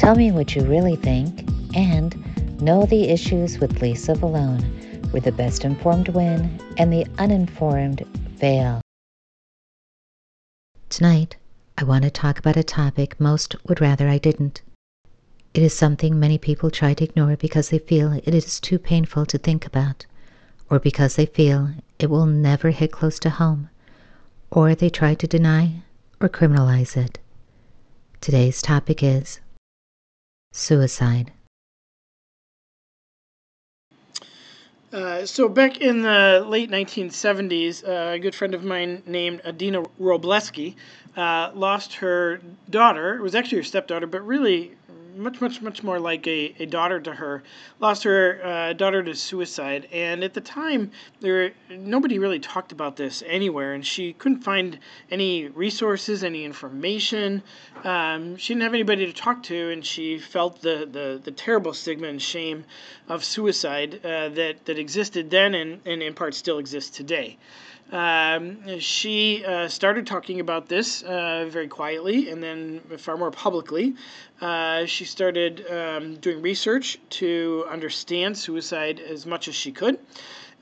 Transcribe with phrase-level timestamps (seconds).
[0.00, 2.16] Tell me what you really think and
[2.58, 8.06] know the issues with Lisa Valone, where the best informed win and the uninformed
[8.38, 8.80] fail.
[10.88, 11.36] Tonight,
[11.76, 14.62] I want to talk about a topic most would rather I didn't.
[15.52, 19.26] It is something many people try to ignore because they feel it is too painful
[19.26, 20.06] to think about,
[20.70, 23.68] or because they feel it will never hit close to home,
[24.50, 25.82] or they try to deny
[26.22, 27.18] or criminalize it.
[28.22, 29.40] Today's topic is
[30.52, 31.32] suicide.
[34.92, 39.82] Uh, so back in the late 1970s, uh, a good friend of mine named Adina
[40.00, 40.74] Wrobleski
[41.16, 43.14] uh, lost her daughter.
[43.16, 44.72] It was actually her stepdaughter, but really
[45.16, 47.42] much, much, much more like a, a daughter to her.
[47.78, 52.96] Lost her uh, daughter to suicide, and at the time, there nobody really talked about
[52.96, 54.78] this anywhere, and she couldn't find
[55.10, 57.42] any resources, any information.
[57.84, 61.72] Um, she didn't have anybody to talk to, and she felt the, the, the terrible
[61.72, 62.64] stigma and shame
[63.08, 67.38] of suicide uh, that that existed then, and, and in part still exists today.
[67.92, 73.96] Um, she uh, started talking about this uh, very quietly and then far more publicly.
[74.40, 79.98] Uh, she started um, doing research to understand suicide as much as she could.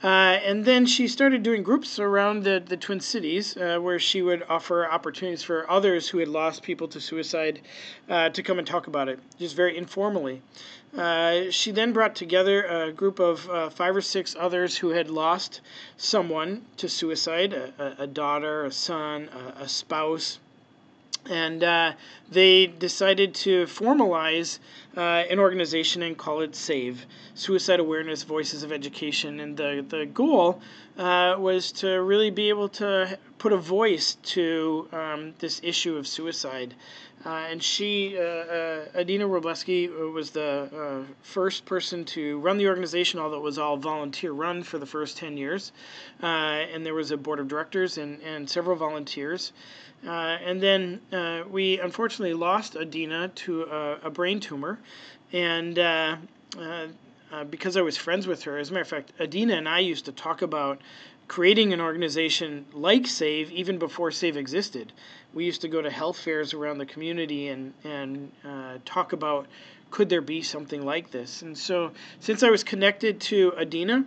[0.03, 0.07] Uh,
[0.47, 4.45] and then she started doing groups around the, the Twin Cities uh, where she would
[4.49, 7.61] offer opportunities for others who had lost people to suicide
[8.09, 10.41] uh, to come and talk about it, just very informally.
[10.97, 15.11] Uh, she then brought together a group of uh, five or six others who had
[15.11, 15.61] lost
[15.97, 20.39] someone to suicide a, a daughter, a son, a, a spouse.
[21.29, 21.93] And uh,
[22.31, 24.61] they decided to formalize
[24.97, 29.41] uh, an organization and call it SAVE Suicide Awareness Voices of Education.
[29.41, 30.63] And the, the goal
[30.97, 36.07] uh, was to really be able to put a voice to um, this issue of
[36.07, 36.75] suicide.
[37.27, 43.19] Uh, and she, uh, uh, Adina Wrobleski, was the first person to run the organization,
[43.19, 45.73] although it was all volunteer run for the first 10 years.
[46.21, 49.53] and there was a board of directors and, and several volunteers.
[50.05, 51.01] And then
[51.51, 54.79] we unfortunately lost Adina to a, a brain tumor.
[55.33, 56.17] And uh,
[57.51, 60.07] because I was friends with her, as a matter of fact, Adina and I used
[60.07, 60.81] to talk about
[61.29, 64.93] creating an organization like SAVE even before SAVE existed.
[65.35, 69.47] We used to go to health fairs around the community and, and uh, talk about
[69.91, 71.43] could there be something like this?
[71.43, 74.05] And so, since I was connected to Adina,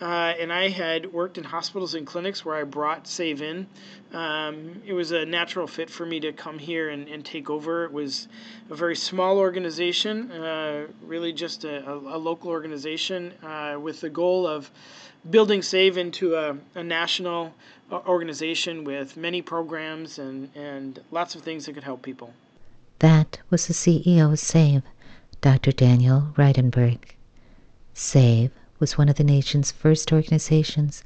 [0.00, 3.66] uh, and I had worked in hospitals and clinics where I brought Save in,
[4.12, 7.84] um, it was a natural fit for me to come here and, and take over.
[7.84, 8.28] It was
[8.70, 14.10] a very small organization, uh, really just a, a, a local organization uh, with the
[14.10, 14.70] goal of
[15.30, 17.54] building Save into a, a national
[17.90, 22.32] uh, organization with many programs and, and lots of things that could help people.
[22.98, 24.82] That was the CEO of SAVE,
[25.42, 25.72] Dr.
[25.72, 27.16] Daniel Reidenberg.
[27.94, 31.02] SAVE was one of the nation's first organizations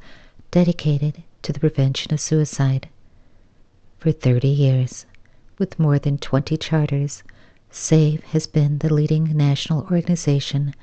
[0.51, 2.91] dedicated to the prevention of suicide.
[3.99, 5.07] For 30 years,
[5.57, 7.23] with more than 20 charters,
[7.71, 10.75] SAVE has been the leading national organization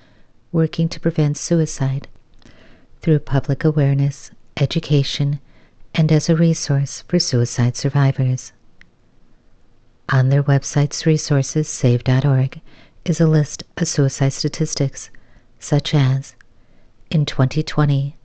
[0.52, 2.08] working to prevent suicide
[3.02, 5.40] through public awareness, education,
[5.94, 8.52] and as a resource for suicide survivors.
[10.10, 12.60] On their website's resources, save.org,
[13.06, 15.10] is a list of suicide statistics,
[15.60, 16.36] such as
[17.12, 18.16] in 2020,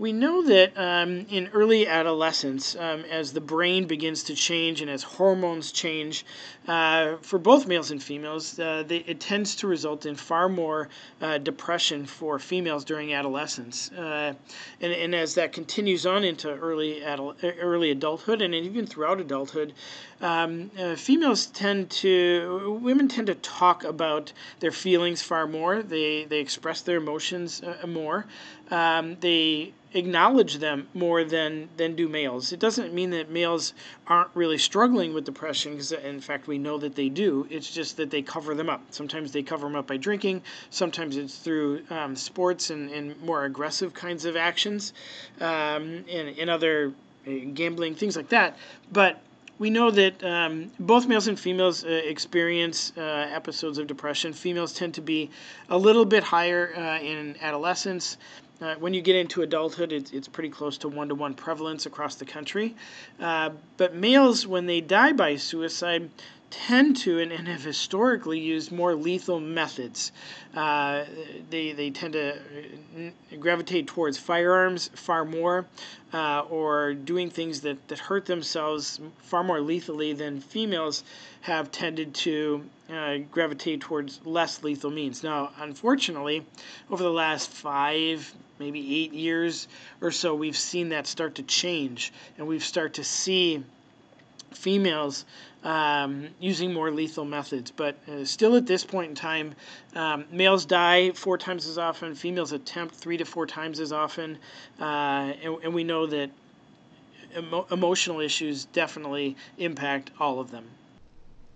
[0.01, 4.89] We know that um, in early adolescence, um, as the brain begins to change and
[4.89, 6.25] as hormones change,
[6.67, 10.89] uh, for both males and females, uh, they, it tends to result in far more
[11.19, 13.91] uh, depression for females during adolescence.
[13.91, 14.33] Uh,
[14.79, 19.73] and, and as that continues on into early, early adulthood and even throughout adulthood,
[20.21, 25.81] um, uh, females tend to, women tend to talk about their feelings far more.
[25.81, 28.27] They, they express their emotions more.
[28.69, 32.53] Um, they acknowledge them more than than do males.
[32.53, 33.73] It doesn't mean that males
[34.07, 37.47] aren't really struggling with depression, because in fact we know that they do.
[37.49, 38.81] It's just that they cover them up.
[38.91, 40.43] Sometimes they cover them up by drinking.
[40.69, 44.93] Sometimes it's through um, sports and, and more aggressive kinds of actions,
[45.39, 46.93] um, and, and other
[47.27, 48.57] uh, gambling things like that.
[48.91, 49.21] But
[49.59, 54.33] we know that um, both males and females uh, experience uh, episodes of depression.
[54.33, 55.29] Females tend to be
[55.69, 58.17] a little bit higher uh, in adolescence.
[58.59, 61.85] Uh, when you get into adulthood, it's, it's pretty close to one to one prevalence
[61.85, 62.75] across the country.
[63.19, 66.09] Uh, but males, when they die by suicide,
[66.51, 70.11] tend to and, and have historically used more lethal methods.
[70.53, 71.05] Uh,
[71.49, 75.65] they, they tend to uh, gravitate towards firearms far more
[76.13, 81.03] uh, or doing things that, that hurt themselves far more lethally than females
[81.41, 85.23] have tended to uh, gravitate towards less lethal means.
[85.23, 86.45] Now, unfortunately,
[86.89, 89.67] over the last five, maybe eight years
[90.01, 93.63] or so, we've seen that start to change and we've started to see
[94.53, 95.25] females
[95.63, 97.71] um, using more lethal methods.
[97.71, 99.53] But uh, still, at this point in time,
[99.95, 104.37] um, males die four times as often, females attempt three to four times as often,
[104.79, 104.83] uh,
[105.43, 106.29] and, and, we know that
[107.37, 110.65] emo- emotional issues definitely impact all of them.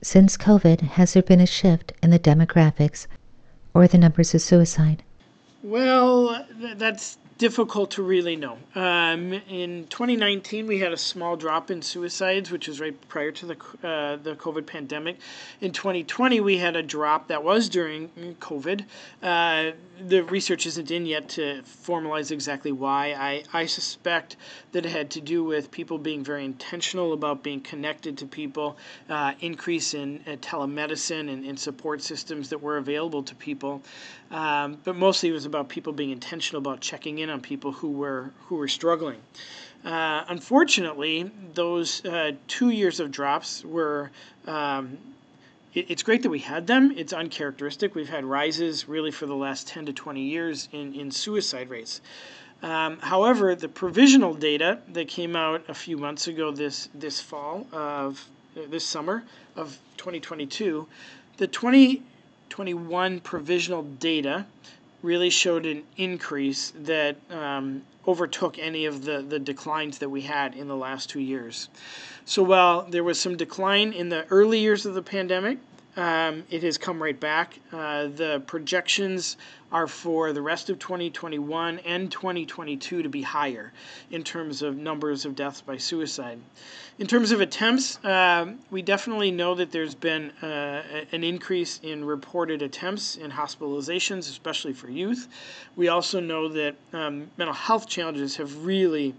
[0.01, 3.07] Since COVID, has there been a shift in the demographics
[3.73, 5.03] or the numbers of suicide?
[5.63, 8.57] Well, that's difficult to really know.
[8.75, 13.45] Um, in 2019, we had a small drop in suicides, which was right prior to
[13.45, 15.17] the uh, the COVID pandemic.
[15.61, 18.85] In 2020, we had a drop that was during COVID.
[19.21, 23.13] Uh, the research isn't in yet to formalize exactly why.
[23.13, 24.35] I, I suspect
[24.73, 28.77] that it had to do with people being very intentional about being connected to people,
[29.09, 33.81] uh, increase in uh, telemedicine and, and support systems that were available to people.
[34.31, 37.91] Um, but mostly it was about people being intentional about checking in on people who
[37.91, 39.21] were who were struggling.
[39.83, 44.09] Uh, unfortunately, those uh, two years of drops were
[44.47, 44.97] um,
[45.75, 46.93] it's great that we had them.
[46.95, 47.95] It's uncharacteristic.
[47.95, 51.99] We've had rises really for the last 10 to 20 years in, in suicide rates.
[52.63, 57.67] Um, however, the provisional data that came out a few months ago this this fall
[57.73, 58.25] of
[58.55, 59.23] uh, this summer
[59.55, 60.87] of 2022,
[61.37, 61.47] the
[62.49, 64.45] 2021 provisional data
[65.01, 70.55] really showed an increase that um, overtook any of the, the declines that we had
[70.55, 71.69] in the last two years.
[72.25, 75.59] So while there was some decline in the early years of the pandemic,
[75.97, 77.59] um, it has come right back.
[77.71, 79.37] Uh, the projections
[79.71, 83.73] are for the rest of 2021 and 2022 to be higher
[84.11, 86.39] in terms of numbers of deaths by suicide.
[86.97, 90.81] In terms of attempts, uh, we definitely know that there's been uh,
[91.11, 95.27] an increase in reported attempts and hospitalizations, especially for youth.
[95.75, 99.13] We also know that um, mental health challenges have really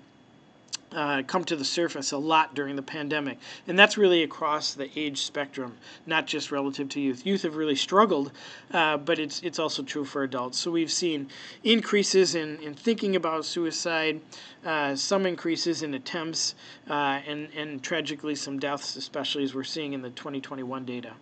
[0.93, 3.39] uh, come to the surface a lot during the pandemic.
[3.67, 7.27] And that's really across the age spectrum, not just relative to youth.
[7.27, 8.33] Youth have really struggled,
[8.73, 10.59] uh, but it's, it's also true for adults.
[10.59, 11.29] So we've seen
[11.65, 14.21] increases in, in thinking about suicide,
[14.65, 16.55] uh, some increases in attempts,
[16.89, 21.13] uh, and, and tragically some deaths, especially as we're seeing in the 2021 data.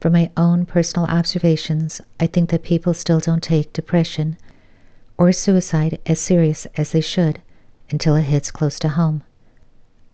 [0.00, 4.38] From my own personal observations, I think that people still don't take depression
[5.18, 7.42] or suicide as serious as they should
[7.92, 9.22] until it hits close to home.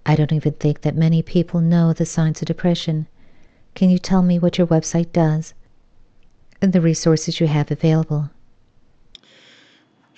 [0.04, 3.06] I don't even think that many people know the signs of depression.
[3.75, 5.52] Can you tell me what your website does
[6.62, 8.30] and the resources you have available?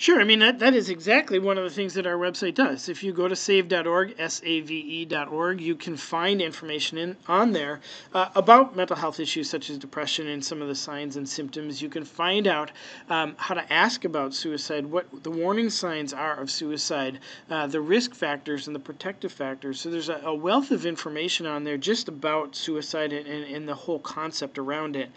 [0.00, 0.20] Sure.
[0.20, 2.88] I mean, that, that is exactly one of the things that our website does.
[2.88, 7.80] If you go to save.org, S-A-V-E.org, you can find information in, on there
[8.14, 11.82] uh, about mental health issues such as depression and some of the signs and symptoms.
[11.82, 12.70] You can find out
[13.10, 17.18] um, how to ask about suicide, what the warning signs are of suicide,
[17.50, 19.80] uh, the risk factors and the protective factors.
[19.80, 23.68] So there's a, a wealth of information on there just about suicide and, and, and
[23.68, 25.10] the whole concept around it.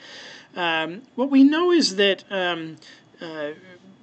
[0.55, 2.77] Um, what we know is that um,
[3.21, 3.51] uh,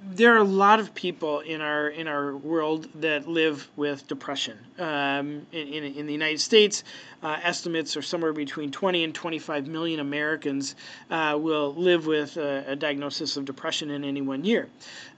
[0.01, 4.57] there are a lot of people in our in our world that live with depression.
[4.77, 6.83] Um, in, in, in, the United States,
[7.21, 10.75] uh, estimates are somewhere between 20 and 25 million Americans
[11.09, 14.69] uh, will live with a, a, diagnosis of depression in any one year.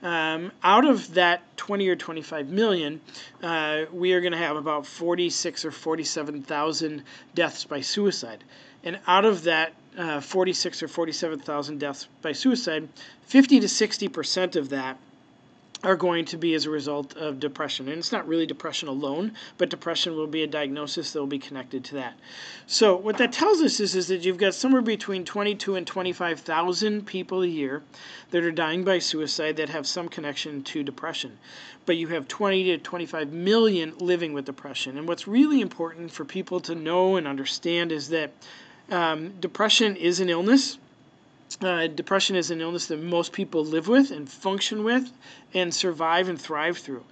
[0.02, 3.02] Um, out of that 20 or 25 million,
[3.44, 7.04] uh, we are going to have about 46 or 47,000
[7.36, 8.44] deaths by suicide.
[8.84, 12.88] And out of that uh, 46 or 47,000 deaths by suicide,
[13.28, 14.98] 50 to 60 percent of that
[15.84, 17.88] are going to be as a result of depression.
[17.88, 21.40] And it's not really depression alone, but depression will be a diagnosis that will be
[21.40, 22.14] connected to that.
[22.68, 27.06] So what that tells us is, is that you've got somewhere between 22 and 25,000
[27.06, 27.82] people a year
[28.30, 31.40] that are dying by suicide that have some connection to depression.
[31.88, 35.00] But you have 20 to 25 million living with depression.
[35.00, 38.32] And what's really important for people to know and understand is that
[38.90, 40.78] um, depression is an illness.
[41.62, 45.12] Uh, depression is an illness that most people live with and function with
[45.54, 47.04] and survive and thrive through.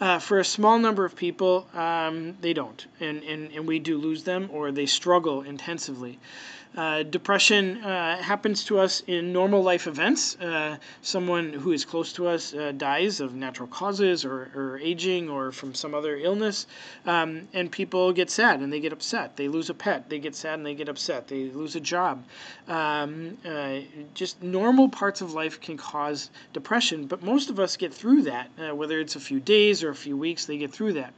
[0.00, 3.98] Uh, for a small number of people, um, they don't, and, and, and we do
[3.98, 6.18] lose them or they struggle intensively.
[6.76, 10.38] Uh, depression uh, happens to us in normal life events.
[10.38, 15.28] Uh, someone who is close to us uh, dies of natural causes or, or, aging
[15.28, 16.68] or from some other illness,
[17.06, 19.36] um, and people get sad and they get upset.
[19.36, 21.26] They lose a pet, they get sad and they get upset.
[21.26, 22.24] They lose a job.
[22.68, 23.80] Um, uh,
[24.14, 28.48] just normal parts of life can cause depression, but most of us get through that,
[28.76, 31.12] whether it's a few days or a few weeks, they get through that.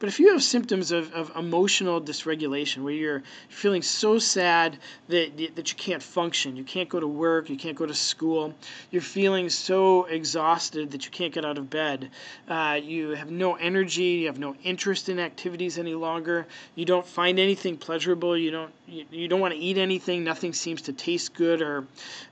[0.00, 4.78] But if you have symptoms of, of emotional dysregulation, where you're feeling so sad
[5.08, 8.54] that, that you can't function, you can't go to work, you can't go to school,
[8.90, 12.08] you're feeling so exhausted that you can't get out of bed,
[12.48, 17.06] uh, you have no energy, you have no interest in activities any longer, you don't
[17.06, 21.34] find anything pleasurable, you don't you, don't want to eat anything, nothing seems to taste
[21.34, 21.86] good, or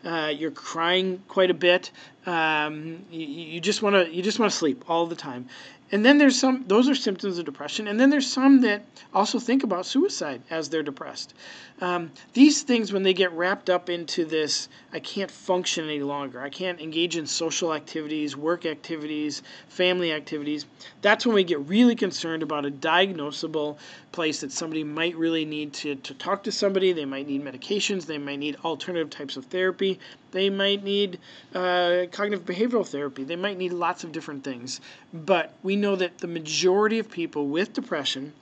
[0.04, 1.92] uh, you're crying quite a bit.
[2.26, 5.48] Um, you, you just want to you just want to sleep all the time
[5.90, 7.88] and then there's some, those are symptoms of depression.
[7.88, 8.82] And then there's some that
[9.14, 11.32] also think about suicide as they're depressed.
[11.80, 16.40] Um, these things, when they get wrapped up into this, I can't function any longer,
[16.40, 20.66] I can't engage in social activities, work activities, family activities,
[21.02, 23.78] that's when we get really concerned about a diagnosable
[24.10, 26.92] place that somebody might really need to, to talk to somebody.
[26.92, 31.18] They might need medications, they might need alternative types of therapy, they might need
[31.54, 34.80] uh, cognitive behavioral therapy, they might need lots of different things.
[35.12, 38.32] But we know that the majority of people with depression,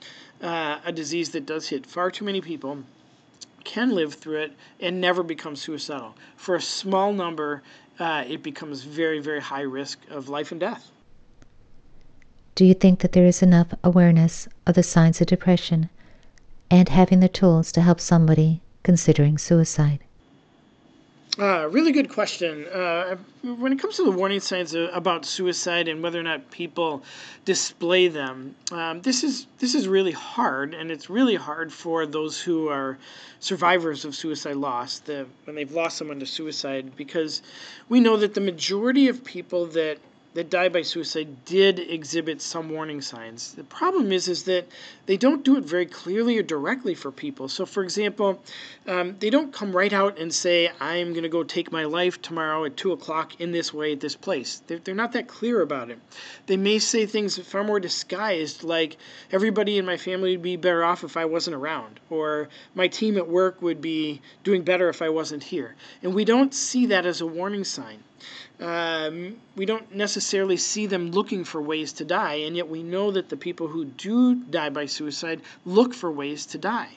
[0.41, 2.83] uh, a disease that does hit far too many people,
[3.63, 6.15] can live through it and never become suicidal.
[6.35, 7.63] For a small number,
[7.99, 10.91] uh, it becomes very, very high risk of life and death.
[12.55, 15.89] Do you think that there is enough awareness of the signs of depression
[16.71, 19.99] and having the tools to help somebody considering suicide?
[21.39, 22.65] Uh, really good question.
[22.65, 27.03] Uh, when it comes to the warning signs about suicide and whether or not people
[27.45, 32.41] display them, um, this is this is really hard, and it's really hard for those
[32.41, 32.97] who are
[33.39, 37.43] survivors of suicide loss, the, when they've lost someone to suicide, because
[37.87, 39.99] we know that the majority of people that
[40.37, 43.53] that died by suicide did exhibit some warning signs.
[43.53, 44.67] The problem is is that
[45.07, 47.47] they don't do it very clearly or directly for people.
[47.47, 48.39] So, for example,
[48.85, 52.21] um, they don't come right out and say, "I'm going to go take my life
[52.21, 55.59] tomorrow at two o'clock in this way at this place." They're, they're not that clear
[55.61, 55.97] about it.
[56.45, 58.97] They may say things far more disguised, like,
[59.31, 63.17] "Everybody in my family would be better off if I wasn't around," or "My team
[63.17, 67.07] at work would be doing better if I wasn't here." And we don't see that
[67.07, 68.03] as a warning sign
[68.59, 73.11] um, we don't necessarily see them looking for ways to die, and yet we know
[73.11, 76.89] that the people who do die by suicide look for ways to die.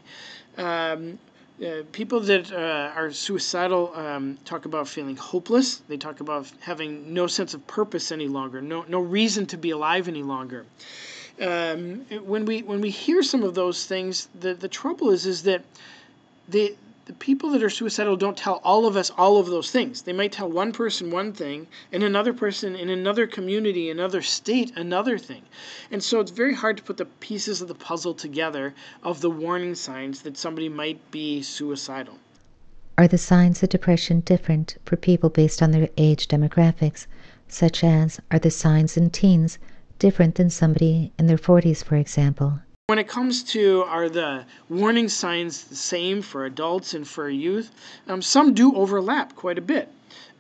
[0.57, 1.19] Um,
[1.65, 5.83] uh, people that uh, are suicidal um, talk about feeling hopeless.
[5.89, 9.71] They talk about having no sense of purpose any longer, no no reason to be
[9.71, 10.65] alive any longer.
[11.41, 15.43] Um, when we when we hear some of those things, the the trouble is is
[15.43, 15.63] that
[16.49, 16.77] they
[17.07, 20.03] the people that are suicidal don't tell all of us all of those things.
[20.03, 24.73] They might tell one person one thing, and another person in another community, another state,
[24.77, 25.43] another thing.
[25.91, 29.31] And so it's very hard to put the pieces of the puzzle together of the
[29.31, 32.19] warning signs that somebody might be suicidal.
[32.99, 37.07] Are the signs of depression different for people based on their age demographics,
[37.49, 39.59] such as are the signs in teens
[39.99, 42.61] different than somebody in their 40s, for example?
[42.91, 47.71] When it comes to are the warning signs the same for adults and for youth,
[48.09, 49.89] um, some do overlap quite a bit.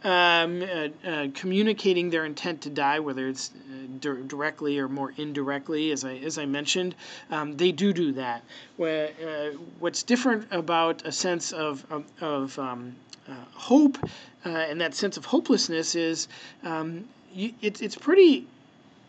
[0.02, 5.12] Um, uh, uh, communicating their intent to die, whether it's uh, di- directly or more
[5.16, 6.96] indirectly, as I as I mentioned,
[7.30, 8.42] um, they do do that.
[8.78, 12.96] Where, uh, what's different about a sense of of, of um,
[13.28, 13.96] uh, hope
[14.44, 16.26] uh, and that sense of hopelessness is
[16.64, 18.48] um, you, it's it's pretty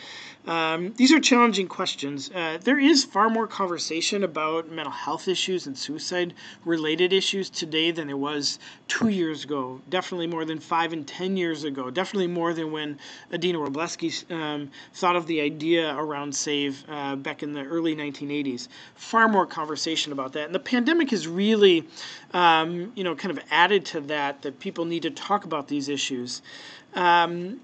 [0.48, 2.30] Um, these are challenging questions.
[2.30, 7.90] Uh, there is far more conversation about mental health issues and suicide related issues today
[7.90, 9.82] than there was two years ago.
[9.90, 11.90] Definitely more than five and ten years ago.
[11.90, 13.00] Definitely more than when
[13.34, 18.68] Adina Wrobleski um, thought of the idea around SAVE uh, back in the early 1980s.
[18.96, 20.46] Far more conversation about that.
[20.46, 20.60] And the
[20.96, 21.86] pandemic has really,
[22.34, 25.90] um, you know, kind of added to that, that people need to talk about these
[25.90, 26.42] issues.
[26.94, 27.60] Um,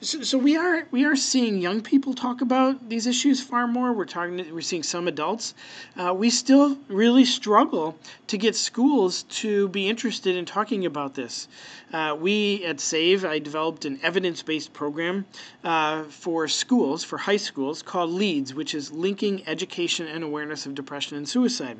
[0.00, 3.92] so, so, we are we are seeing young people talk about these issues far more.
[3.92, 5.54] We're talking we're seeing some adults.
[5.96, 11.48] Uh, we still really struggle to get schools to be interested in talking about this.
[11.92, 15.26] Uh, we at Save I developed an evidence based program
[15.64, 20.76] uh, for schools for high schools called LEADS, which is linking education and awareness of
[20.76, 21.78] depression and suicide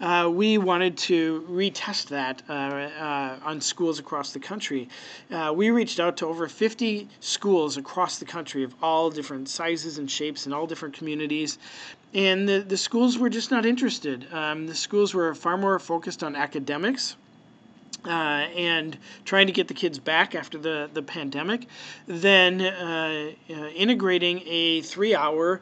[0.00, 4.88] uh, we wanted to retest that uh, uh, on schools across the country.
[5.30, 9.98] Uh, we reached out to over 50 schools across the country of all different sizes
[9.98, 11.58] and shapes and all different communities.
[12.12, 14.26] And the, the schools were just not interested.
[14.32, 17.16] Um, the schools were far more focused on academics.
[18.04, 21.66] Uh, and trying to get the kids back after the, the pandemic,
[22.06, 25.60] then uh, uh, integrating a three hour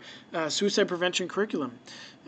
[0.49, 1.73] suicide prevention curriculum.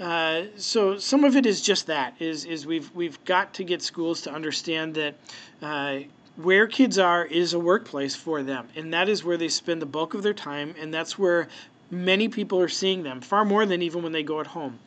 [0.00, 3.80] Uh, so some of it is just that is is we've we've got to get
[3.80, 5.14] schools to understand that
[5.62, 6.00] uh,
[6.36, 9.86] where kids are is a workplace for them, and that is where they spend the
[9.86, 11.48] bulk of their time, and that's where
[11.90, 14.78] many people are seeing them far more than even when they go at home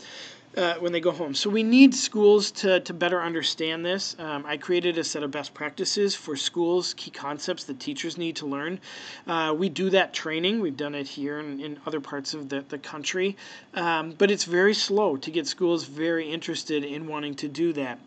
[0.57, 1.33] uh, when they go home.
[1.33, 4.15] So we need schools to, to better understand this.
[4.19, 8.37] Um, I created a set of best practices for schools, key concepts that teachers need
[8.37, 8.79] to learn.
[9.27, 10.59] Uh, we do that training.
[10.59, 13.37] We've done it here and in other parts of the, the country.
[13.73, 17.99] Um, but it's very slow to get schools very interested in wanting to do that.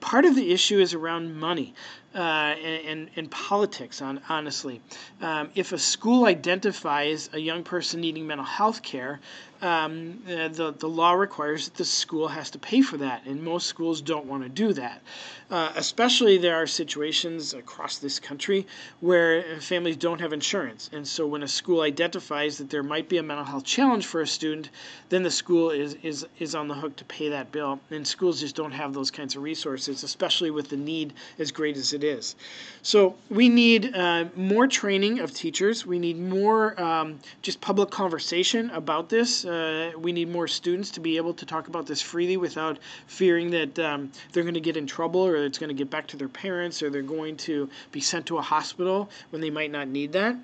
[0.00, 1.74] Part of the issue is around money
[2.14, 4.80] uh, and, and, politics, on, honestly.
[5.20, 9.20] Um, if a school identifies a young person needing mental health care,
[9.60, 13.42] um, uh, the, the law requires that the school has to pay for that, and
[13.42, 15.02] most schools don't want to do that.
[15.50, 18.66] Uh, especially, there are situations across this country
[19.00, 23.18] where families don't have insurance, and so when a school identifies that there might be
[23.18, 24.70] a mental health challenge for a student,
[25.08, 28.40] then the school is, is, is on the hook to pay that bill, and schools
[28.40, 32.04] just don't have those kinds of resources, especially with the need as great as it
[32.04, 32.36] is.
[32.82, 38.70] So, we need uh, more training of teachers, we need more um, just public conversation
[38.70, 42.36] about this uh, we need more students to be able to talk about this freely
[42.36, 45.90] without fearing that um, they're going to get in trouble or it's going to get
[45.90, 49.50] back to their parents or they're going to be sent to a hospital when they
[49.50, 50.36] might not need that.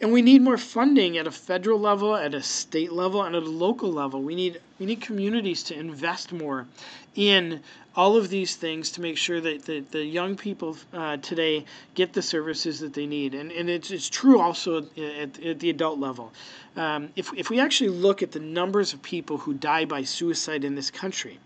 [0.00, 3.42] And we need more funding at a federal level, at a state level, and at
[3.42, 4.22] a local level.
[4.22, 6.66] We need we need communities to invest more
[7.14, 7.60] in
[7.94, 11.64] all of these things to make sure that the, the young people uh, today
[11.94, 13.32] get the services that they need.
[13.32, 16.32] And, and it's, it's true also at, at the adult level.
[16.74, 20.64] Um, if, if we actually look at the numbers of people who die by suicide
[20.64, 21.38] in this country,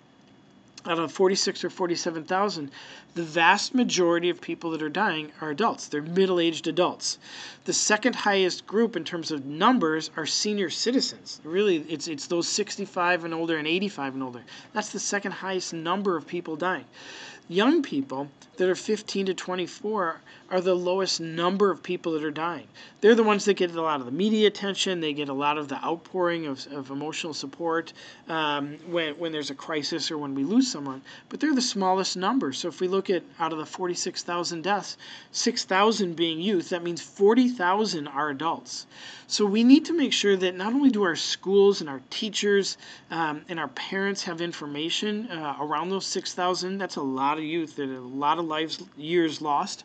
[0.89, 2.71] out of 46 or 47,000,
[3.15, 5.89] the vast majority of people that are dying are adults.
[5.89, 7.19] They're middle aged adults.
[7.65, 11.41] The second highest group in terms of numbers are senior citizens.
[11.45, 14.43] Really, it's, it's those 65 and older and 85 and older.
[14.73, 16.85] That's the second highest number of people dying.
[17.49, 22.31] young people that are 15 to 24 are the lowest number of people that are
[22.31, 22.67] dying.
[23.01, 25.01] They're the ones that get a lot of the media attention.
[25.01, 27.93] They get a lot of the outpouring of, of emotional support
[28.29, 31.03] um, when, when there's a crisis or when we lose someone.
[31.29, 32.53] But they're the smallest number.
[32.53, 34.97] So if we look at out of the 46,000 deaths,
[35.33, 38.87] 6,000 being youth, that means 40,000 are adults.
[39.29, 42.79] So we need to make sure that not only do our schools and our teachers
[43.11, 47.75] um, and our parents have information uh, around those 6,000, that's a lot of youth,
[47.77, 49.85] that a lot of lives years lost.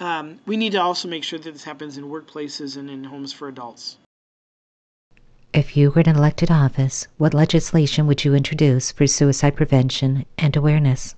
[0.00, 3.32] Um, we need to also make sure that this happens in workplaces and in homes
[3.32, 3.96] for adults.
[5.52, 10.56] If you were in elected office, what legislation would you introduce for suicide prevention and
[10.56, 11.14] awareness?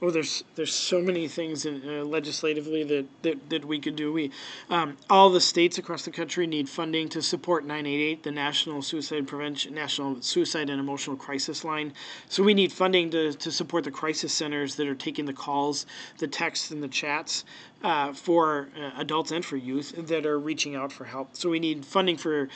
[0.00, 4.12] Oh, there's there's so many things in, uh, legislatively that, that, that we could do.
[4.12, 4.30] We
[4.70, 9.26] um, all the states across the country need funding to support 988, the National Suicide
[9.26, 11.92] Prevention, National Suicide and Emotional Crisis Line.
[12.28, 15.84] So we need funding to, to support the crisis centers that are taking the calls,
[16.18, 17.44] the texts, and the chats
[17.82, 21.36] uh, for uh, adults and for youth that are reaching out for help.
[21.36, 22.48] So we need funding for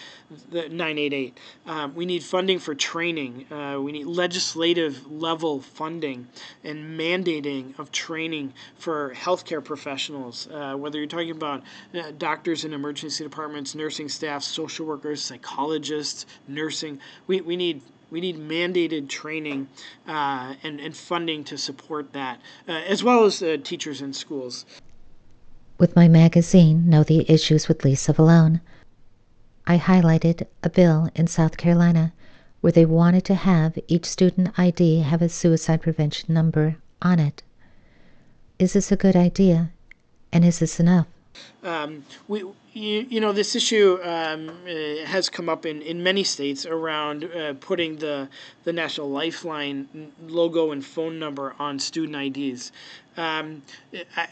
[0.50, 1.38] the 988.
[1.66, 3.50] Um, we need funding for training.
[3.52, 6.26] Uh, we need legislative level funding
[6.64, 11.62] and mandating of training for healthcare professionals, uh, whether you're talking about
[11.94, 16.98] uh, doctors in emergency departments, nursing staff, social workers, psychologists, nursing.
[17.26, 19.68] We, we need we need mandated training
[20.06, 24.66] uh, and, and funding to support that, uh, as well as uh, teachers in schools.
[25.82, 28.60] With my magazine, Know the Issues with Lisa Vallone,
[29.66, 32.12] I highlighted a bill in South Carolina
[32.60, 37.42] where they wanted to have each student ID have a suicide prevention number on it.
[38.60, 39.72] Is this a good idea?
[40.32, 41.08] And is this enough?
[41.64, 46.22] Um, we, you, you, know, this issue um, uh, has come up in, in many
[46.22, 48.28] states around uh, putting the,
[48.62, 52.70] the National Lifeline logo and phone number on student IDs.
[53.16, 53.62] Um,
[54.16, 54.28] I,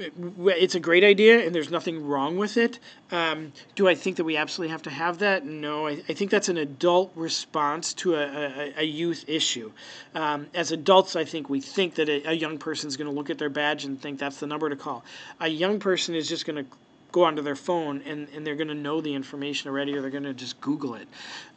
[0.00, 2.78] it's a great idea and there's nothing wrong with it.
[3.10, 5.44] Um, do I think that we absolutely have to have that?
[5.44, 9.72] No, I, I think that's an adult response to a, a, a youth issue.
[10.14, 13.14] Um, as adults, I think we think that a, a young person is going to
[13.14, 15.04] look at their badge and think that's the number to call.
[15.40, 16.70] A young person is just going to
[17.12, 20.10] go onto their phone and, and they're going to know the information already or they're
[20.10, 21.08] going to just Google it.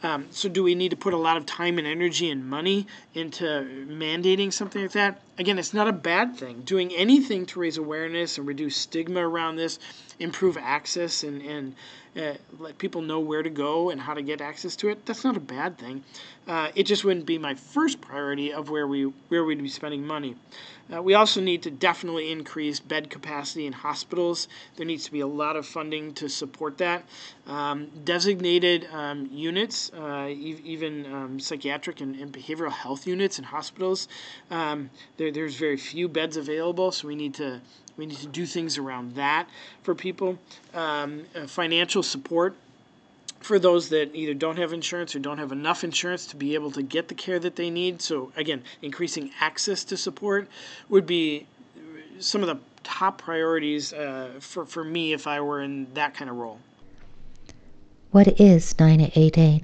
[0.02, 2.88] Um, so, do we need to put a lot of time and energy and money
[3.14, 3.44] into
[3.88, 5.22] mandating something like that?
[5.38, 6.62] Again, it's not a bad thing.
[6.62, 9.80] Doing anything to raise awareness and reduce stigma around this,
[10.20, 11.76] improve access, and, and
[12.16, 15.24] uh, let people know where to go and how to get access to it, that's
[15.24, 16.04] not a bad thing.
[16.48, 20.06] Uh, it just wouldn't be my first priority of where we where we'd be spending
[20.06, 20.36] money.
[20.94, 24.50] Uh, we also need to definitely increase bed capacity in hospitals.
[24.76, 27.04] There needs to be a lot of funding to support that.
[27.48, 33.46] Um, designated um, units, uh, e- even um, psychiatric and, and, behavioral health units in
[33.46, 34.08] hospitals,
[34.52, 34.90] um,
[35.24, 37.62] there, there's very few beds available, so we need to
[37.96, 39.48] we need to do things around that
[39.84, 40.38] for people.
[40.74, 42.56] Um, uh, financial support
[43.40, 46.72] for those that either don't have insurance or don't have enough insurance to be able
[46.72, 48.02] to get the care that they need.
[48.02, 50.48] So, again, increasing access to support
[50.90, 51.46] would be
[52.20, 56.30] some of the top priorities uh, for, for me if I were in that kind
[56.30, 56.60] of role.
[58.12, 59.64] What is 988?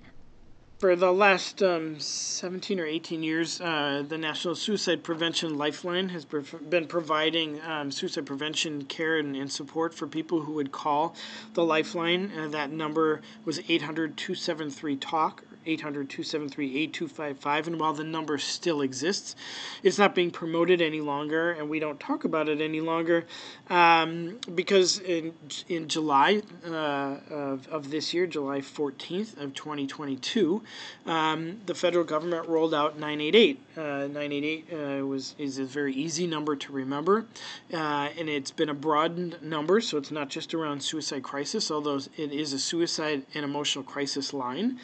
[0.79, 6.23] For the last um, 17 or 18 years, uh, the National Suicide Prevention Lifeline has
[6.23, 11.17] been providing um, suicide prevention care and, and, support for people who would call
[11.53, 12.31] the Lifeline.
[12.31, 17.67] Uh, that number was 800 273 TALK 800 273 8255.
[17.67, 19.35] And while the number still exists,
[19.83, 23.25] it's not being promoted any longer, and we don't talk about it any longer
[23.69, 25.33] um, because in,
[25.67, 30.61] in July uh, of, of this year, July 14th of 2022,
[31.05, 33.59] um, the federal government rolled out 988.
[33.77, 37.25] Uh, 988 uh, was is a very easy number to remember,
[37.73, 41.99] uh, and it's been a broadened number, so it's not just around suicide crisis, although
[42.17, 44.79] it is a suicide and emotional crisis line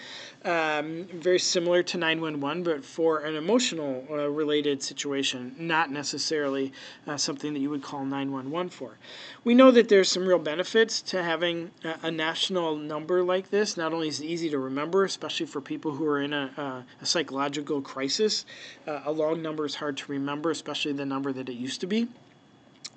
[0.79, 6.71] um, very similar to 911, but for an emotional uh, related situation, not necessarily
[7.07, 8.97] uh, something that you would call 911 for.
[9.43, 13.77] We know that there's some real benefits to having a, a, national number like this.
[13.77, 16.85] Not only is it easy to remember, especially for people who are in a, a,
[17.01, 18.45] a psychological crisis,
[18.87, 21.87] uh, a long number is hard to remember, especially the number that it used to
[21.87, 22.07] be.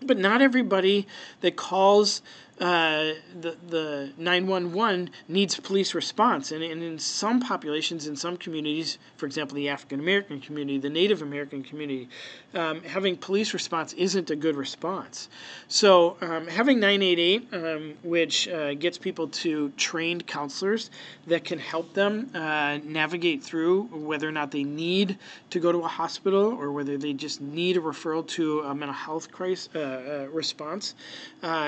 [0.01, 1.09] But not everybody
[1.41, 2.23] that calls
[2.61, 8.99] uh, the the 911 needs police response, and, and in some populations, in some communities,
[9.17, 12.09] for example, the African American community, the Native American community,
[12.55, 15.29] um, having police response isn't a good response.
[15.69, 20.91] So um, having 988, um, which uh, gets people to trained counselors
[21.27, 25.19] that can help them uh, navigate through whether or not they need
[25.51, 28.95] to go to a hospital or whether they just need a referral to a mental
[28.95, 30.95] health crisis uh, uh, response,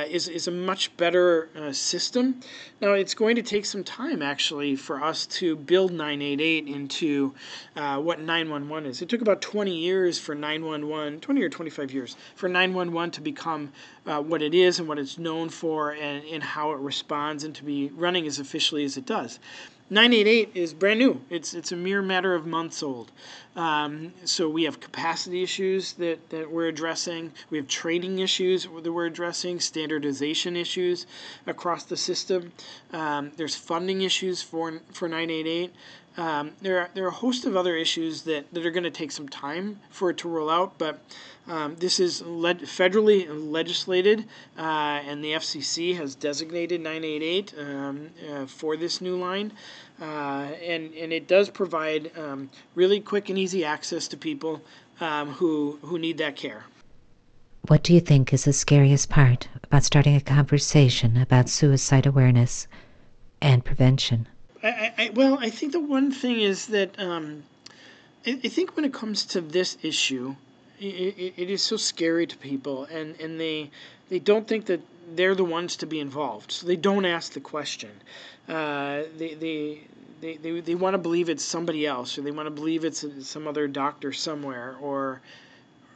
[0.09, 2.41] is is a much better uh, system.
[2.81, 7.35] Now it's going to take some time actually for us to build 988 into
[7.75, 9.03] what 911 is.
[9.03, 13.73] It took about 20 years for 911, 20 or 25 years for 911 to become
[14.07, 17.55] uh, what it is and what it's known for and, and how it responds and
[17.55, 19.39] to be running as officially as it does.
[19.93, 21.21] 988 is brand new.
[21.31, 23.11] It's it's a mere matter of months old.
[23.57, 27.33] Um, so we have capacity issues that, that we're addressing.
[27.51, 31.07] We have training issues that we're addressing, standardization issues
[31.49, 32.53] across the system.
[32.93, 35.73] Um, there's funding issues for for 988.
[36.17, 38.91] Um, there, are, there are a host of other issues that, that are going to
[38.91, 41.01] take some time for it to roll out, but
[41.51, 44.25] um, this is le- federally legislated,
[44.57, 44.63] uh,
[45.09, 49.53] and the FCC has designated 988 um, uh, for this new line.
[50.01, 54.63] Uh, and, and it does provide um, really quick and easy access to people
[55.01, 56.65] um, who, who need that care.
[57.67, 62.69] What do you think is the scariest part about starting a conversation about suicide awareness
[63.43, 64.29] and prevention?
[64.63, 67.43] I, I, well, I think the one thing is that um,
[68.25, 70.37] I, I, think when it comes to this issue,
[70.81, 73.71] it, it is so scary to people, and, and they
[74.09, 74.81] they don't think that
[75.15, 77.91] they're the ones to be involved, so they don't ask the question.
[78.49, 79.81] Uh, they, they
[80.21, 83.05] they, they, they want to believe it's somebody else, or they want to believe it's
[83.27, 85.21] some other doctor somewhere, or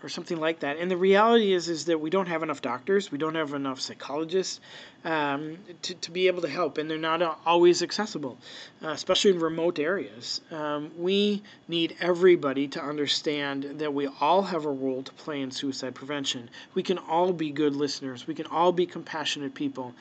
[0.02, 0.76] or something like that.
[0.76, 3.80] And the reality is is that we don't have enough doctors, we don't have enough
[3.80, 4.60] psychologists
[5.04, 8.38] um, to, to be able to help, and they're not always accessible,
[8.82, 10.40] uh, especially in remote areas.
[10.50, 15.50] Um, we need everybody to understand that we all have a role to play in
[15.50, 16.48] suicide prevention.
[16.74, 18.26] We can all be good listeners.
[18.26, 19.94] We can all be compassionate people.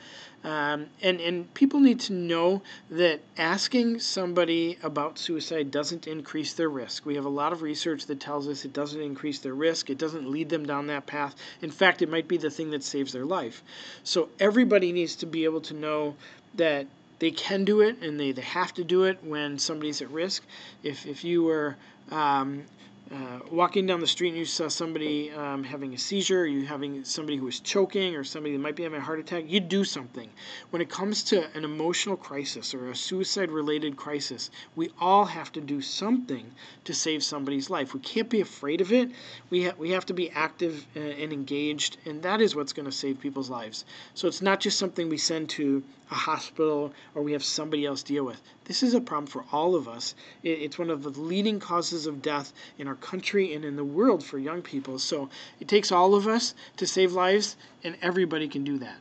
[0.44, 6.68] Um, and, and people need to know that asking somebody about suicide doesn't increase their
[6.68, 7.06] risk.
[7.06, 9.96] We have a lot of research that tells us it doesn't increase their risk, it
[9.96, 11.34] doesn't lead them down that path.
[11.62, 13.62] In fact, it might be the thing that saves their life.
[14.02, 16.16] So everybody needs to be able to know
[16.54, 16.86] that
[17.18, 20.42] they can do it and they, they have to do it when somebody's at risk.
[20.82, 21.76] If, if you were
[22.10, 22.64] um,
[23.12, 27.04] uh, walking down the street and you saw somebody um, having a seizure, you having
[27.04, 29.84] somebody who is choking, or somebody that might be having a heart attack, you do
[29.84, 30.30] something.
[30.70, 35.52] When it comes to an emotional crisis or a suicide related crisis, we all have
[35.52, 36.50] to do something
[36.84, 37.92] to save somebody's life.
[37.92, 39.10] We can't be afraid of it.
[39.50, 42.86] We, ha- we have to be active and, and engaged, and that is what's going
[42.86, 43.84] to save people's lives.
[44.14, 48.02] So it's not just something we send to a hospital or we have somebody else
[48.02, 48.40] deal with.
[48.64, 50.14] This is a problem for all of us.
[50.42, 54.24] It's one of the leading causes of death in our country and in the world
[54.24, 54.98] for young people.
[54.98, 55.28] So
[55.60, 58.96] it takes all of us to save lives, and everybody can do that.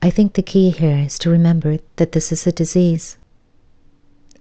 [0.00, 3.18] I think the key here is to remember that this is a disease.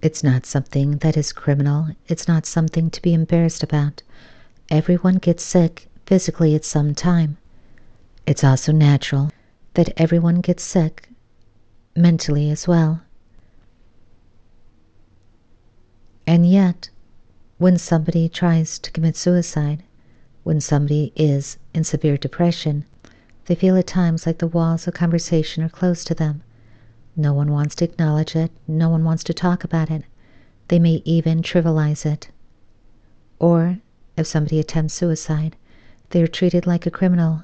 [0.01, 1.89] It's not something that is criminal.
[2.07, 4.01] It's not something to be embarrassed about.
[4.69, 7.37] Everyone gets sick physically at some time.
[8.25, 9.31] It's also natural
[9.73, 11.09] that everyone gets sick
[11.93, 13.01] mentally as well.
[16.31, 16.91] And yet,
[17.57, 19.81] when somebody tries to commit suicide,
[20.43, 22.85] when somebody is in severe depression,
[23.45, 26.43] they feel at times like the walls of conversation are closed to them.
[27.15, 30.03] No one wants to acknowledge it, no one wants to talk about it.
[30.67, 32.29] They may even trivialize it.
[33.39, 33.79] Or,
[34.15, 35.55] if somebody attempts suicide,
[36.11, 37.41] they are treated like a criminal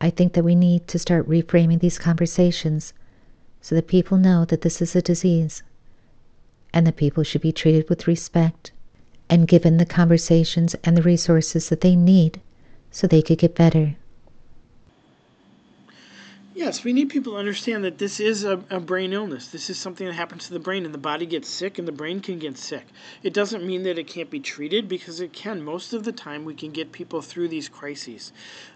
[0.00, 2.94] I think that we need to start reframing these conversations
[3.60, 5.62] so that people know that this is a disease
[6.72, 8.72] and that people should be treated with respect
[9.28, 12.40] and given the conversations and the resources that they need
[12.90, 13.96] so they could get better.
[16.60, 19.48] Yes, we need people to understand that this is a, a, brain illness.
[19.48, 21.92] This is something that happens to the brain, and the body gets sick, and the
[21.92, 22.84] brain can get sick.
[23.22, 25.62] It doesn't mean that it can't be treated because it can.
[25.62, 28.32] Most of the time, we can get people through these crises,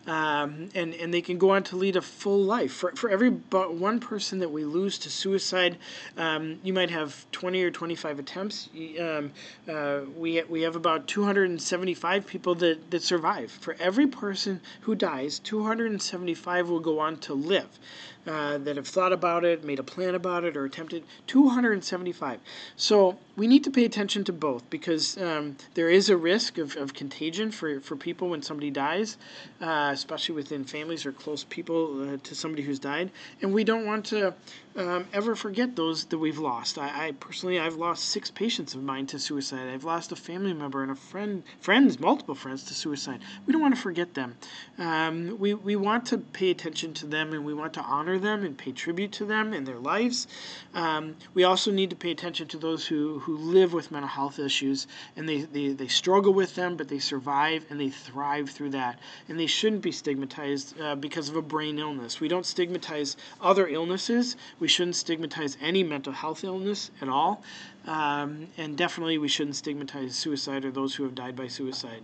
[0.06, 2.72] um, and and they can go on to lead a full life.
[2.72, 5.78] For for every but one person that we lose to suicide,
[6.16, 8.68] um, you might have 20 or 25 attempts.
[9.00, 9.32] Um,
[9.68, 13.50] uh, we we have about 275 people that that survive.
[13.50, 17.78] For every person who dies, 275 will go on to live.
[18.26, 22.40] Uh, that have thought about it, made a plan about it, or attempted 275.
[22.76, 26.76] So we need to pay attention to both because um, there is a risk of,
[26.76, 29.16] of contagion for, for people when somebody dies,
[29.60, 33.10] uh, especially within families or close people uh, to somebody who's died.
[33.42, 34.34] And we don't want to
[34.76, 36.78] um, ever forget those that we've lost.
[36.78, 39.68] I, I, personally, I've lost six patients of mine to suicide.
[39.68, 43.20] I've lost a family member and a friend, friends, multiple friends to suicide.
[43.46, 44.36] We don't want to forget them.
[44.78, 48.44] Um, we, we want to pay attention to them and we want to honor them
[48.44, 50.26] and pay tribute to them in their lives.
[50.74, 54.38] Um, we also need to pay attention to those who, who live with mental health
[54.38, 58.70] issues and they, they, they struggle with them, but they survive and they thrive through
[58.70, 58.98] that.
[59.28, 62.20] And they shouldn't be stigmatized uh, because of a brain illness.
[62.20, 64.36] We don't stigmatize other illnesses.
[64.58, 67.42] We shouldn't stigmatize any mental health illness at all.
[67.86, 72.02] Um, and definitely, we shouldn't stigmatize suicide or those who have died by suicide.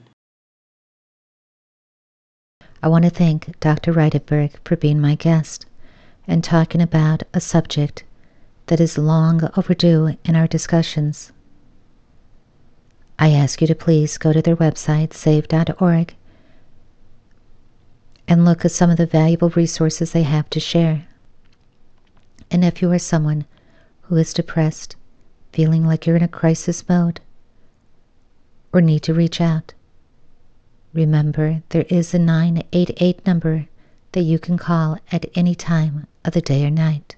[2.82, 3.92] I want to thank Dr.
[3.92, 5.66] Reidenberg for being my guest
[6.26, 8.04] and talking about a subject
[8.66, 11.32] that is long overdue in our discussions.
[13.18, 16.14] I ask you to please go to their website, save.org,
[18.28, 21.06] and look at some of the valuable resources they have to share.
[22.50, 23.44] And if you are someone
[24.02, 24.96] who is depressed,
[25.52, 27.20] feeling like you're in a crisis mode,
[28.72, 29.74] or need to reach out,
[30.92, 33.66] remember there is a 988 number
[34.12, 37.16] that you can call at any time of the day or night.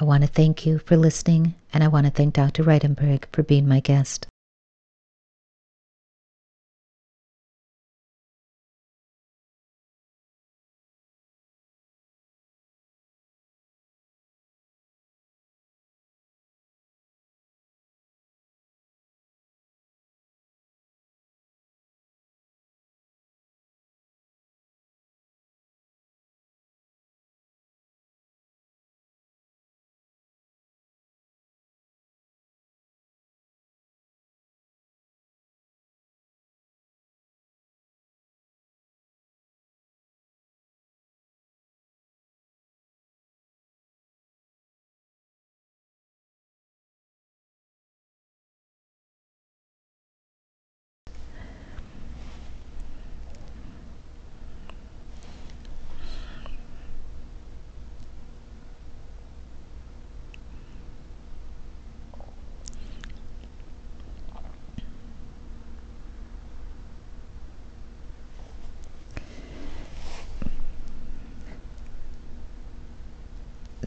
[0.00, 2.64] I want to thank you for listening, and I want to thank Dr.
[2.64, 4.26] Reidenberg for being my guest.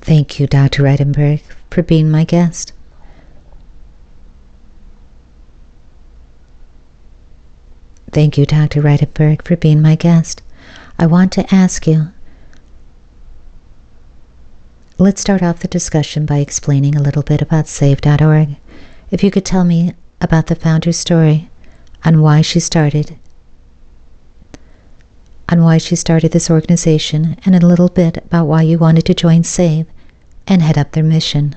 [0.07, 0.83] Thank you, Dr.
[0.83, 2.71] Reidenberg, for being my guest.
[8.13, 8.81] Thank you, Dr.
[8.81, 10.41] Reidenberg, for being my guest.
[10.97, 12.13] I want to ask you
[14.97, 18.55] let's start off the discussion by explaining a little bit about Save.org.
[19.11, 21.49] If you could tell me about the founder's story
[22.05, 23.17] on why she started
[25.49, 29.13] on why she started this organization and a little bit about why you wanted to
[29.13, 29.85] join SAVE
[30.47, 31.55] and head up their mission.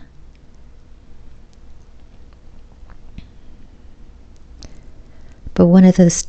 [5.55, 6.25] But one of the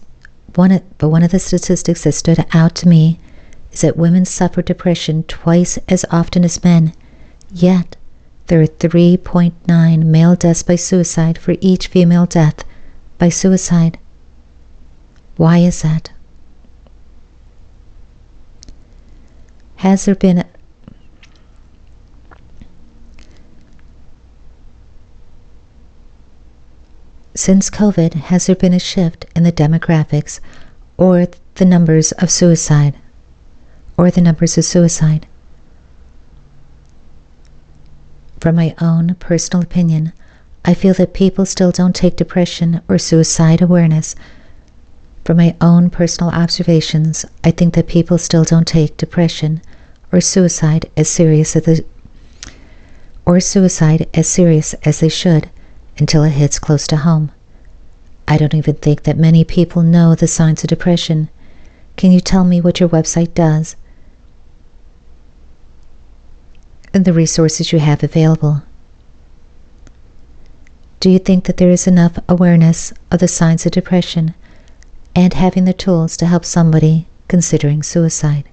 [0.55, 3.17] one but one of the statistics that stood out to me
[3.71, 6.93] is that women suffer depression twice as often as men.
[7.51, 7.95] Yet
[8.47, 12.65] there are 3.9 male deaths by suicide for each female death
[13.17, 13.97] by suicide.
[15.37, 16.11] Why is that?
[19.77, 20.43] Has there been
[27.33, 30.41] Since COVID, has there been a shift in the demographics
[30.97, 32.95] or the numbers of suicide?
[33.95, 35.27] Or the numbers of suicide?
[38.41, 40.11] From my own personal opinion,
[40.65, 44.13] I feel that people still don't take depression or suicide awareness.
[45.23, 49.61] From my own personal observations, I think that people still don't take depression
[50.11, 51.85] or suicide as serious as the,
[53.25, 55.49] or suicide as serious as they should
[56.01, 57.31] until it hits close to home.
[58.27, 61.29] I don't even think that many people know the signs of depression.
[61.95, 63.75] Can you tell me what your website does
[66.91, 68.63] and the resources you have available?
[70.99, 74.33] Do you think that there is enough awareness of the signs of depression
[75.15, 78.45] and having the tools to help somebody considering suicide?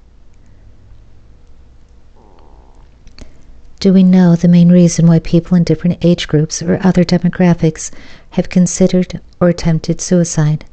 [3.81, 7.93] Do we know the main reason why people in different age groups or other demographics
[8.31, 10.65] have considered or attempted suicide?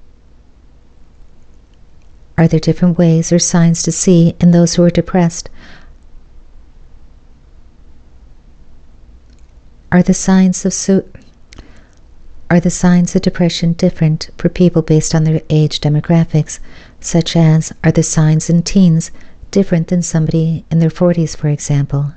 [2.36, 5.50] Are there different ways or signs to see in those who are depressed?
[9.92, 11.06] Are the signs of su-
[12.50, 16.58] are the signs of depression different for people based on their age demographics,
[17.00, 19.12] such as are the signs in teens
[19.52, 22.14] different than somebody in their 40s, for example?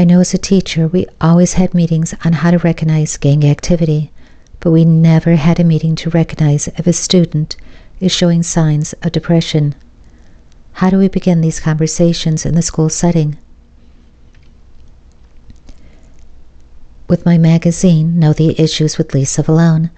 [0.00, 4.12] I know as a teacher we always had meetings on how to recognize gang activity,
[4.60, 7.56] but we never had a meeting to recognize if a student
[7.98, 9.74] is showing signs of depression.
[10.74, 13.38] How do we begin these conversations in the school setting?
[17.08, 19.90] With my magazine, Know the Issues with Lisa Valone,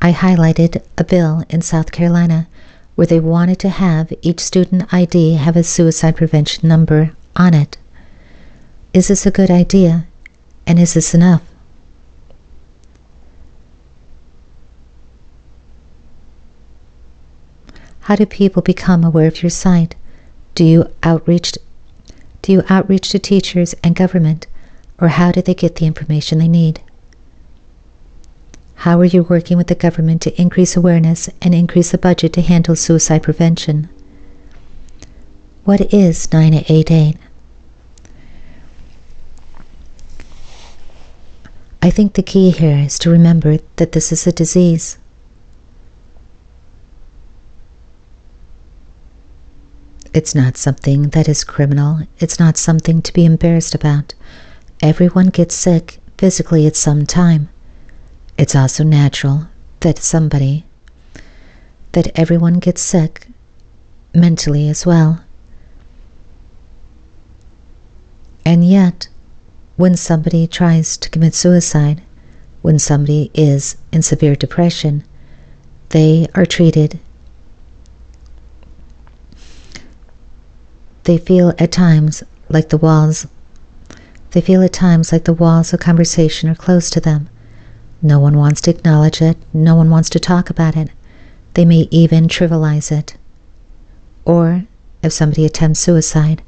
[0.00, 2.48] I highlighted a bill in South Carolina
[2.96, 7.78] where they wanted to have each student ID have a suicide prevention number on it.
[8.92, 10.06] Is this a good idea?
[10.66, 11.42] And is this enough?
[18.00, 19.96] How do people become aware of your site?
[20.54, 21.54] Do you outreach
[22.42, 24.46] do you outreach to teachers and government
[25.00, 26.80] or how do they get the information they need?
[28.76, 32.42] How are you working with the government to increase awareness and increase the budget to
[32.42, 33.88] handle suicide prevention?
[35.64, 37.16] What is 988?
[41.86, 44.98] I think the key here is to remember that this is a disease.
[50.12, 52.00] It's not something that is criminal.
[52.18, 54.14] It's not something to be embarrassed about.
[54.82, 57.50] Everyone gets sick physically at some time.
[58.36, 59.46] It's also natural
[59.78, 60.64] that somebody,
[61.92, 63.28] that everyone gets sick
[64.12, 65.20] mentally as well.
[68.44, 69.06] And yet,
[69.76, 72.02] when somebody tries to commit suicide,
[72.62, 75.04] when somebody is in severe depression,
[75.90, 76.98] they are treated.
[81.04, 83.26] They feel at times like the walls
[84.32, 87.28] they feel at times like the walls of conversation are closed to them.
[88.02, 90.90] No one wants to acknowledge it, no one wants to talk about it.
[91.54, 93.16] They may even trivialize it.
[94.24, 94.64] Or,
[95.02, 96.42] if somebody attempts suicide,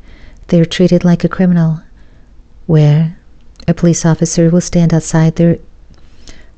[0.49, 1.83] they are treated like a criminal,
[2.67, 3.18] where
[3.69, 5.59] a police officer will stand outside their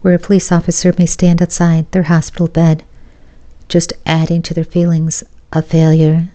[0.00, 2.84] where a police officer may stand outside their hospital bed,
[3.68, 6.30] just adding to their feelings of failure,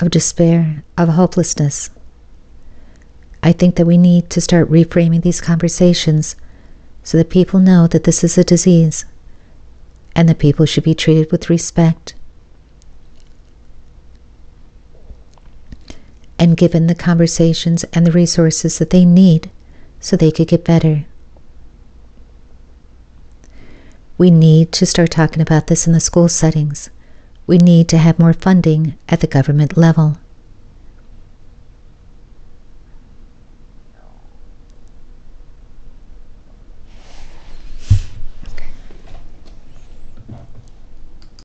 [0.00, 1.88] of despair, of hopelessness.
[3.44, 6.34] I think that we need to start reframing these conversations
[7.04, 9.04] so that people know that this is a disease
[10.16, 12.14] and that people should be treated with respect
[16.38, 19.48] and given the conversations and the resources that they need
[20.02, 21.06] so they could get better.
[24.18, 26.90] We need to start talking about this in the school settings.
[27.46, 30.18] We need to have more funding at the government level.